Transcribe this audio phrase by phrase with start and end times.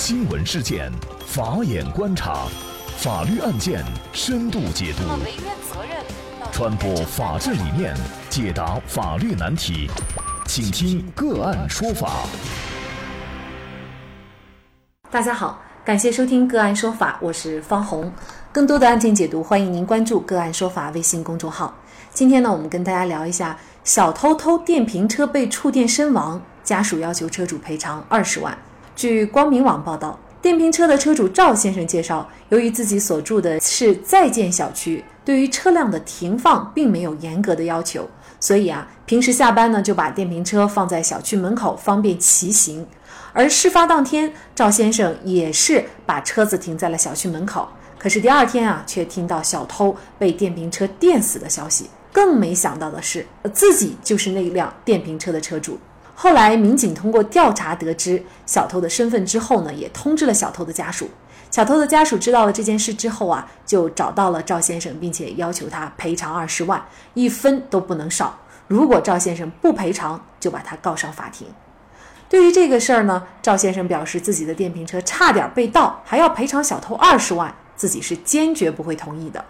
[0.00, 0.92] 新闻事件，
[1.26, 2.46] 法眼观察，
[2.98, 5.02] 法律案件深度解读，
[6.52, 7.96] 传播法治理念，
[8.30, 9.90] 解答法律难题，
[10.46, 12.12] 请听个案说法。
[15.10, 18.10] 大家好，感谢收听个案说法，我是方红。
[18.52, 21.74] 更多的案件解读，欢迎您关注个案说法微信公众号。
[22.14, 28.56] 今天呢，我们跟大家聊一下小偷偷电瓶车被触电身亡，家属要求车主赔偿二十万。
[28.98, 42.84] 据光明网报道，电瓶车的车主赵先生介绍，由于自己所住的是在建小区，对于车辆的停放并没有严格的要求，所以啊，平时下班呢就把电瓶车放在小区门口，方便骑行。
[43.32, 47.68] 而事发当天，赵先生也是把车子停在了小区门口，
[48.00, 51.88] 可是第二天啊，却听到小偷被电瓶车电死的消息。
[52.12, 53.24] 更没想到的是，
[53.54, 55.78] 自己就是那辆电瓶车的车主。
[56.20, 61.08] 后来，民警通过调查得知小偷的身份之后呢，也通知了小偷的家属。
[61.48, 68.36] 小偷的家属知道了这件事之后啊，就找到了赵先生，并且要求他赔偿二十万，一分都不能少。
[68.66, 71.46] 如果赵先生不赔偿，就把他告上法庭。
[72.28, 79.44] 对于这个事儿呢，赵先生表示自己的电瓶车差点被盗，还要赔偿小偷二十万，自己是坚决不会同意的。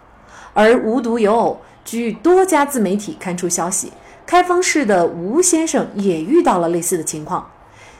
[0.53, 3.91] 而无独有偶，据多家自媒体刊出消息。
[4.29, 7.49] 开封市的吴先生也遇到了类似的情况，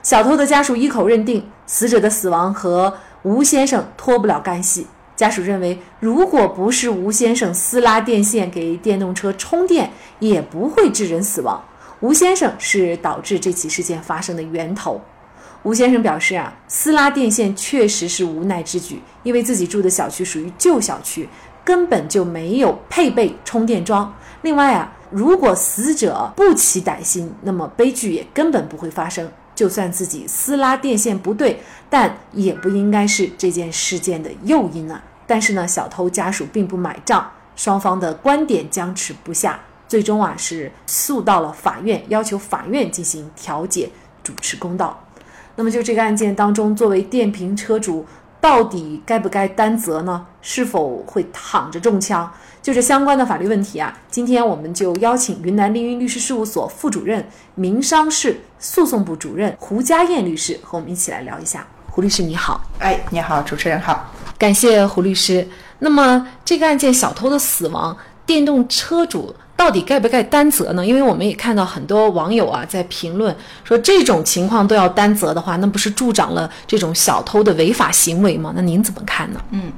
[0.03, 4.85] 小偷的家属一口认定死者的死亡和吴先生脱不了干系。
[5.15, 11.63] 家属认为，如果不是吴先生私拉电线给电动车充电，也不会致人死亡。
[12.01, 15.01] 吴先生是导致这起事件发生的源头。
[15.63, 21.27] 吴先生表示啊，私拉电线确实是无奈之举，因为自己住的小区属于旧小区，
[21.63, 24.13] 根本就没有配备充电桩。
[24.43, 24.93] 另外啊。
[25.11, 29.29] 如果死者不起歹心，那么悲剧也根本不会发生。
[29.55, 35.03] 就算自己私拉电线不对，但也不应该是这件事件的诱因啊。
[35.27, 43.89] 但是呢，小偷家属并不买账，双方的观点僵持不下，最终啊是诉到了法院，要求法院进行调解，
[44.23, 45.03] 主持公道。
[45.55, 48.05] 那么就这个案件当中，作为电瓶车主。
[48.41, 50.25] 到底该不该担责呢？
[50.41, 52.31] 是否会躺着中枪？
[52.61, 61.65] 就这相关的法律问题啊，今天我们就邀请云南丽云律师事务所副主任、民商事诉讼部主任胡家燕律师和我们一起来聊一下。
[61.89, 65.47] 胡律师你好，哎，你好，主持人好，感谢胡律师。
[65.79, 67.95] 那么这个案件小偷的死亡，
[68.25, 69.35] 电动车主。
[69.59, 70.85] 到底该不该担责呢？
[70.85, 78.53] 因为我们也看到很多网友啊在评论说，这种情况都要担责的话，那不是助长了这种小偷的违法行为吗？
[78.55, 79.41] 那您怎么看呢？
[79.51, 79.69] 嗯。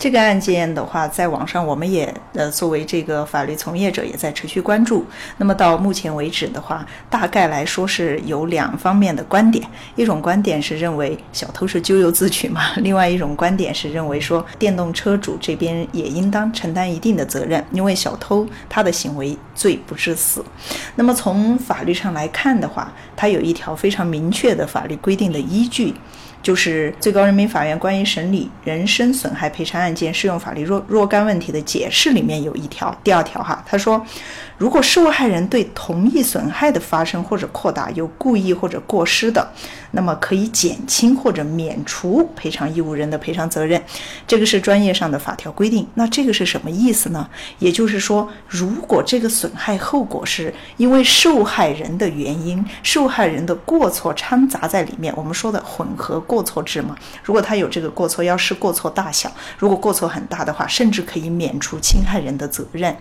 [0.00, 5.04] 这个案件的话，在网上我们也呃作为这个法律从业者也在持续关注。
[5.36, 9.62] 那么到目前为止的话，大概来说是有两方面的观点。
[9.96, 20.42] 一种观点是认为小偷是咎由自取嘛， 另外一种观点是认为说电动车主这边也应当承担一定的责任，因为小偷他的行为罪不至死。
[20.94, 25.92] 那么从法律上来看的话，它有一条非常明确的法律规定的依据。
[26.42, 34.04] 就是最高人民法院关于审理人身损害赔偿案件适用法律若若干问题的解释里面有一条，第二条哈，他说，
[34.56, 39.46] 如果受害人对同一损害的发生或者扩大有故意或者过失的，
[39.90, 43.82] 那么可以减轻或者免除赔偿义务人的赔偿责任，
[44.26, 45.86] 这个是专业上的法条规定。
[45.94, 47.28] 那这个是什么意思呢？
[47.58, 56.18] 也就是说，如果这个损害后果是因为受害人的原因、受害人的过错掺杂在里面，我们说的混合。
[56.30, 59.28] 过错制嘛，如果他有这个过错，要视过错大小。
[59.58, 62.96] 如果过错很大的话，甚至可以免除侵害人的责任。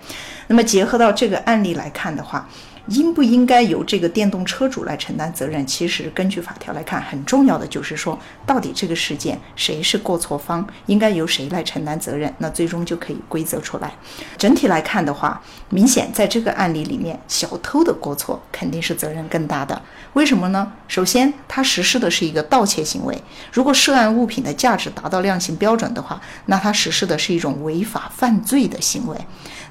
[0.47, 2.49] 那么结合到这个案例来看的话。
[2.89, 5.65] 应不应该由这个电动车主来承担责任？
[5.65, 13.93] 其实根据法条来看，很重要的就是说，到底这个事件谁是过错方，应该由谁来承担责任，那最终就可以规则出来。
[14.37, 19.81] 整体来看的话，明显在这个案例里面，小偷的过错肯定是责任更大的。
[20.13, 20.71] 为什么呢？
[20.87, 23.15] 首先，他实施的是一个盗窃行为，
[23.53, 29.15] 如果涉案物品的价值达到量刑标准的话，那他实施的是一种违法犯罪的行为。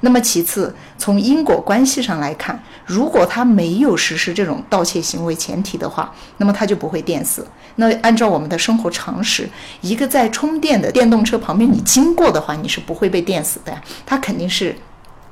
[0.01, 7.47] 那么其次，从因果关系上来看，如果他没有实施这种盗窃行为前提的话，那么他就不会电死。
[7.77, 9.49] 那按照我们的生活常识，
[9.81, 14.75] 一个在充电的电动车旁边你经过的话，你是不会被电死的呀，他肯定是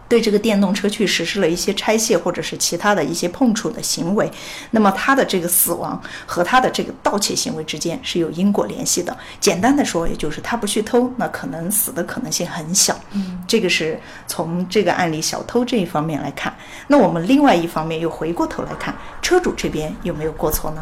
[0.08, 4.30] 对这个电动车去实施了一些拆卸或者是其他的一些碰触的行为，
[4.70, 9.16] 那么他的这个死亡和他的这个盗窃行为之间是有因果联系的。
[9.40, 12.98] 简单的说，也就是他不去偷，那可能死的可能性很小。
[13.12, 16.54] 嗯，这个是从这个案例小偷这一方面来看。
[16.86, 20.80] 那我们另外一方面又回过头来看，车主这边有没有过错呢？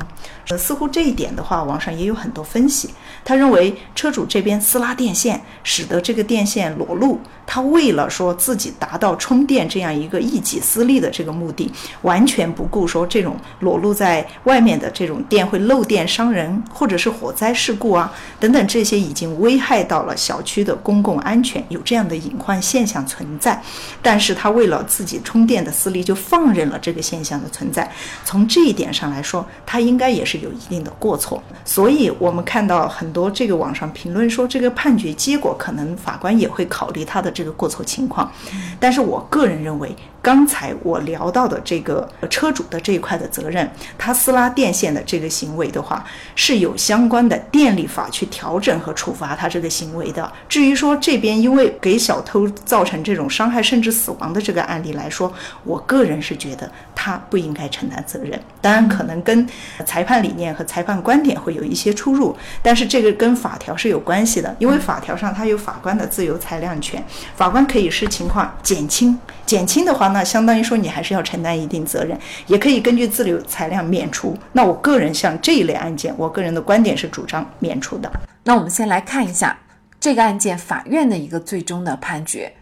[0.48, 2.90] 呃，似乎这一点的话，网上也有很多分析。
[3.24, 7.18] 他认为车主这边撕拉电线，使得这个电线裸露。
[7.46, 11.70] 他为了说自己达到充电这样一个一己私利的这个目的，
[12.02, 18.10] 完全不顾说这种裸露在外面的这种电会漏电伤人，或者是火灾事故啊
[18.40, 23.62] 等等这些已经危害到了小区的公共安全，有这样的隐患现象存在。
[24.00, 27.92] 但是他为了自己充电的私利，就放任了这个现象的存在。
[28.24, 31.42] 从这一点上来说，他应该也是有一定的过错。
[31.64, 37.33] 所以我们看到很多这个网上评论说，这个判决结果可能法官也会考虑他的。
[37.34, 38.32] 这个过错情况，
[38.80, 39.94] 但是我个人认为。
[40.24, 46.02] 刚才我聊到的这个车主的这一块的责任，他撕拉电线的这个行为的话，
[46.34, 50.32] 是有相关的电力法去调整和处罚他这个行为的。
[50.48, 55.30] 至于说这边因为给小偷造成这种伤害甚至死亡的这个案例来说，
[55.62, 58.40] 我个人是觉得他不应该承担责任。
[58.62, 59.46] 当然，可能跟
[59.84, 67.04] 裁判理念和裁判观点会有一些出入，但是这个跟法条是有关系的，因为法条上它有法官的自由裁量权，
[67.36, 70.08] 法官可以视情况减轻，减轻的话。
[70.08, 74.36] 那相当于说你还是要承担一定责任，也可以根据自留裁量免除。
[74.52, 78.10] 那我个人像这一类案件，我个人的观点是主张免除的。
[78.44, 79.58] 那我们先来看一下
[79.98, 82.52] 这个案件法院的一个最终的判决。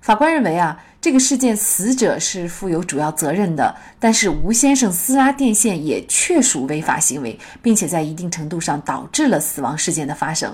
[0.00, 10.52] 法官认为啊，这个事件死者是负有主要责任的，但是吴先生撕拉电线也确属违法行为，并且在一定程度上导致了死亡事件的发生。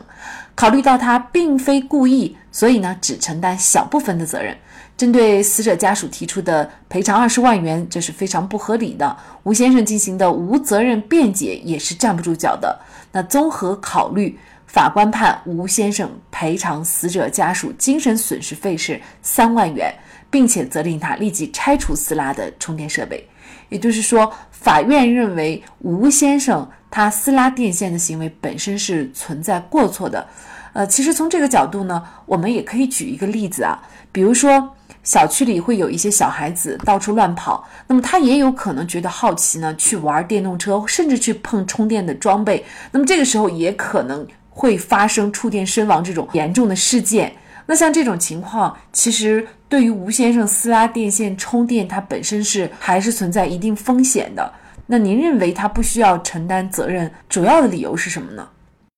[0.54, 4.54] 考虑到他并非故意，所以呢，只承担小部分的责任。
[4.94, 9.16] 针对死者家属提出的赔偿二十万元，这是非常不合理的。
[9.44, 12.78] 吴先生进行的无责任辩解也是站不住脚的。
[13.10, 19.90] 那综合考虑，法官判吴先生赔偿死者家属精神损失费是三万元，
[20.32, 23.24] 并且责令他立即拆除撕拉的充电设备。
[23.68, 30.26] 也就是说，法院认为吴先生他撕拉电线的行为本身是存在过错的。
[30.72, 33.78] 呃，其实从这个角度呢，我们也可以举一个例子啊，
[34.10, 34.74] 比如说。
[35.04, 42.64] 小区里会有一些小孩子到处乱跑，那么他也有可能觉得好奇呢，去玩电动车，甚至去碰充电的装备。
[42.92, 47.32] 那么这个时候也可能会发生触电身亡这种严重的事件。
[47.66, 54.52] 那像这种情况，其实对于吴先生私拉电线充电，它本身是还是存在一定风险的。
[54.86, 58.46] 那您认为他不需要承担责任，主要的理由是什么呢？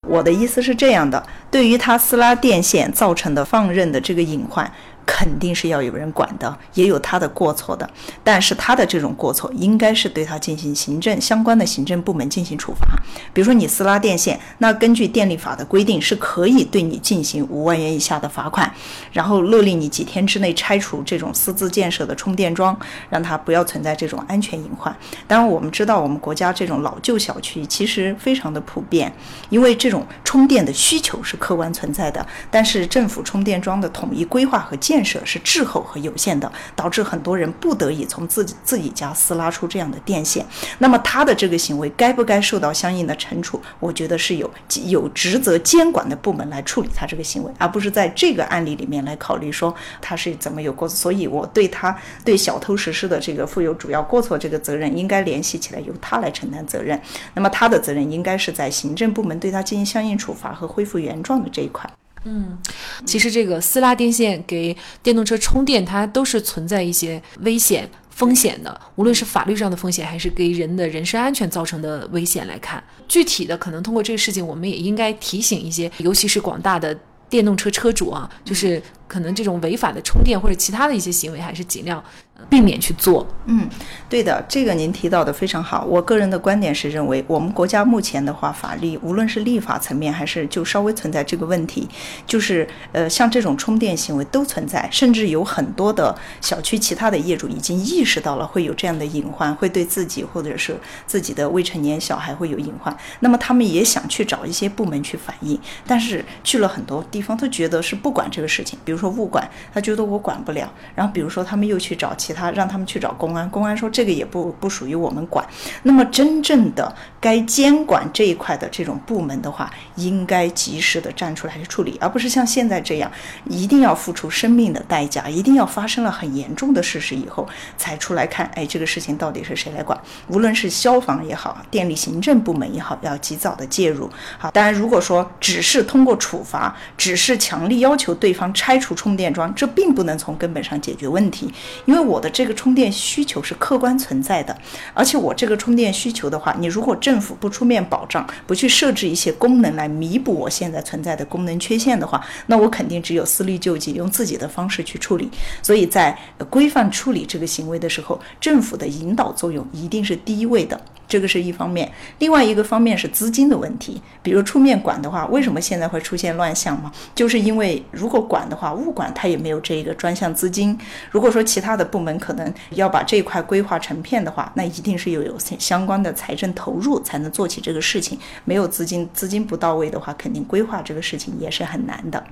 [0.09, 4.71] 我的意思是这样的：对于他撕拉电线造成的放任的这个隐患。
[5.17, 7.89] 肯定是要有人管的，也有他的过错的，
[8.25, 12.85] 但是他的这种过错应该是对他进行行政相关的行政部门进行处罚。
[13.33, 18.69] 比如说你私拉电线，那根据电力法的规定是可以对你进行五万元以下的罚款，
[19.13, 22.77] 然后勒令你几天之内拆除这种私自建设的充电桩，
[23.09, 24.93] 让它不要存在这种安全隐患。
[25.29, 29.13] 当然我们知道我们国家这种老旧小区其实非常的普遍，
[29.49, 40.47] 因为这种充电的需求是客观存在的，但是政府充电桩的统一规划和建建设是滞后和有限的，导致很多人不得已从自己自己家私拉出这样的电线。
[40.79, 43.61] 那么他的这个行为该不该受到相应的惩处？
[43.81, 44.51] 我觉得是有
[44.87, 50.97] 有职责监管的部门来处理他这个行为，而不是在这个案例里面来考虑说他是怎么有过错。
[50.97, 56.99] 所以我对他对小偷实施的这个负有主要过错这个责任，应该联系起来由他来承担责任。
[57.35, 61.91] 那么他的责任应该是在行政部门对他进行相应处罚和恢复原状的这一块。
[62.25, 62.59] 嗯，
[63.05, 72.83] 其实这个私拉电线给电动车充电，它都是存在一些危险风险的，无论是法律上的风险，还是给人的人身安全造成的危险来看。
[73.07, 82.03] 具体的，可能通过这个事情，我们也应该提醒一些，尤其是广大的电动车车主啊，就是可能这种违法的充电或者其他的一些行为，还是尽量。
[82.51, 83.67] 避免去做，嗯，
[84.09, 85.85] 对的，这个您提到的非常好。
[85.85, 91.89] 我个人的观点是认为，我们国家目前的话，法律无论是立法层面还是就稍微存在这个问题，
[92.27, 108.77] 就是呃，像这种充电行为都存在，甚至有很多的小区其他的业主已经意识到了会有这样的隐患，会对自己或者是自己的未成年小孩会有隐患，那么他们也想去找一些部门去反映，但是去了很多地方，都觉得是不管这个事情。
[108.85, 115.45] 比如比如说物管，他觉得我管不了，然后比如说他们又去找其他，让他们去找公安，公安说这个也不不属于我们管。
[115.83, 123.11] 那么真正的该监管这一块的这种部门的话，应该及时的站出来去处理，而不是像现在这样，
[123.47, 130.01] 一定要付出生命的代价，一定要发生了很严重的事实以后才出来看，哎，这个事情到底是谁来管？
[130.29, 134.09] 无论是消防也好，电力行政部门也好，要及早的介入。
[134.39, 141.51] 好，当然如果说只是通过处罚，只是强力要求对方拆除除充电桩，这并不能从根本上解决问题，
[141.87, 144.55] 因为我的这个充电需求是客观存在的，
[144.93, 155.31] 而且我这个充电需求的话，你如果政府不出面保障，不去设置一些功能来弥补我现在存在的功能缺陷的话，那我肯定只有私力救济，用自己的方式去处理。
[155.63, 156.15] 所以在
[156.51, 160.79] 规范处理这个行为的时候，政府的引导作用一定是第一位的。
[161.07, 164.01] 这个是一方面，另外一个方面是资金的问题。
[164.23, 166.91] 比如出面管的话，为什么现在会出现乱象嘛？
[167.15, 170.79] 就是因为如果管的话，物管它也没有这个专项资金。
[171.11, 178.19] 如果说其他的部门可能要把这一块规划成片的话，那一定是有有相关的财政投入才能做起这个事情。
[178.45, 182.25] 没有资金，资金不到位的话，肯定规划这个事情也是很难的。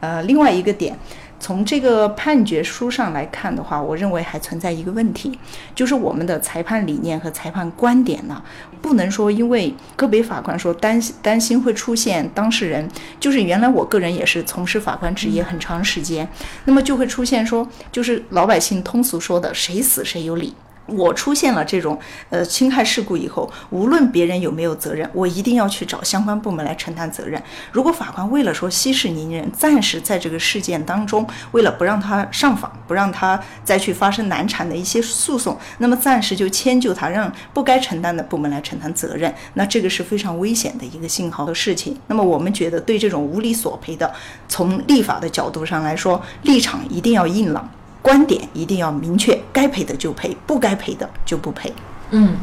[0.00, 0.96] 呃，另外一个点。
[1.42, 5.36] 从这个判决书上来看的话，我认为还存在一个问题，
[5.74, 8.40] 就是我们的裁判理念和裁判观点呢，
[8.80, 16.28] 不能说因为个别法官说担心担心会出现当事人，就是原来我个人也是从事法官职业很长时间，
[16.66, 20.54] 那么就会出现说，就是老百姓通俗说的谁死谁有理。
[20.86, 21.98] 我出现了这种
[22.30, 27.40] 呃侵害事故以后，无论别人有没有责任，我一定要去找相关部门来承担责任。
[27.70, 41.96] 如果法官为了说息事宁人，暂时在这个事件当中，为了不让他上访，不让他再去发生难产的一些诉讼，那么暂时就迁就他，让不该承担的部门来承担责任，那这个是非常危险的一个信号和事情。
[42.08, 44.12] 那么我们觉得对这种无理索赔的，
[44.48, 47.70] 从立法的角度上来说，立场一定要硬朗。
[48.02, 49.31] 观点一定要明确，
[49.62, 51.72] 该赔的就赔，不该赔的就不赔。
[52.10, 52.36] 嗯，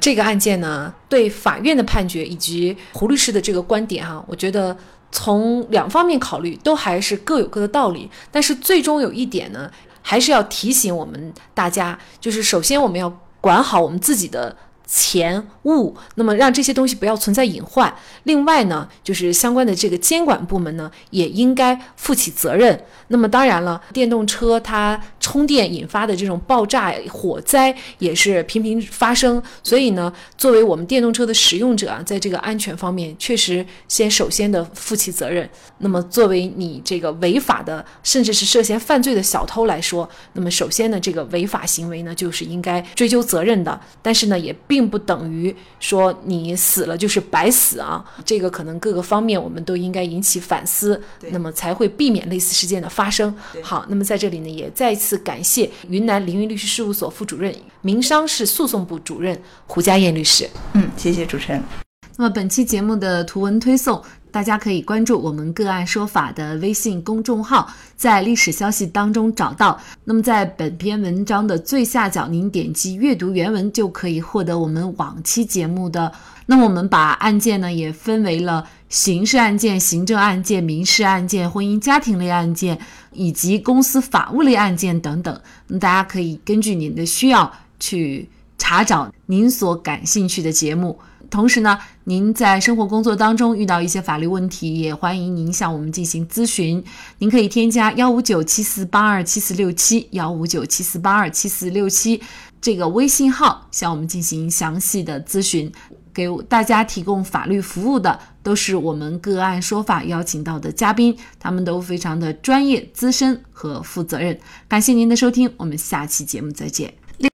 [0.00, 4.76] 这个案件呢，对法院的判决以及胡律师的这个观点哈，我觉得
[5.12, 8.10] 从两方面考虑，都还是各有各的道理。
[8.32, 9.70] 但是最终有一点呢，
[10.02, 13.08] 还是要提醒我们大家，就是首先我们要
[13.40, 14.56] 管好我们自己的。
[14.90, 17.94] 钱物，那么让这些东西不要存在隐患。
[18.24, 22.82] 另外呢，就是相关的这个监管部门呢，也应该负起责任。
[23.08, 29.42] 那么当然了，电动车它充电引发的这种爆炸火灾也是频频发生。
[29.62, 35.48] 所以呢，作为我们电动车的使用者啊，在这个安全方面，确实先首先的负起责任。
[35.78, 43.78] 那么作为你这个违法的，甚至是涉嫌犯罪的小偷来说，那么首先呢，这个违法行为呢，就是应该追究责任的。
[44.00, 48.04] 但是呢，也并并不等于说你死了就是白死啊！
[48.24, 53.34] 这个可能各个方面我们都应该引起反思，那么才会避免类似事件的发生。
[53.60, 60.48] 好，那么在这里呢，也再次感谢云南凌云律师事务所副主任、民商事诉讼部主任胡佳燕律师。
[60.74, 61.87] 嗯，谢谢主持人。
[62.20, 64.02] 那么本期节目的图文推送。
[64.30, 69.80] 大家可以关注我们“个案说法”的微信公众号，在历史消息当中找到。
[70.04, 76.12] 那么在本篇文章的最下角，您点击阅读原文就可以获得我们往期节目的。
[76.44, 82.78] 那么我们把案件呢也分为了刑事案件、行政案件、民事案件、婚姻家庭类案件
[83.12, 85.40] 以及公司法务类案件等等。
[85.68, 90.98] 那大家可以根据您的需要去查找您所感兴趣的节目。
[91.30, 96.82] 同时呢，您在生活工作当中遇到一些法律问题，也欢迎您向我们进行咨询。
[97.18, 102.20] 您可以添加幺五九七四八二七四六七幺五九七四八二七四六七
[102.60, 105.70] 这个微信号，向我们进行详细的咨询。
[106.14, 114.36] 给大家提供法律服务的都是我们个案说法邀请到的嘉宾，他们都非常的专业、资深和负责任。
[114.66, 116.92] 感谢您的收听，我们下期节目再见。